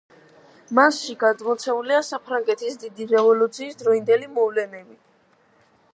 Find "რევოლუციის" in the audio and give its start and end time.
3.13-3.79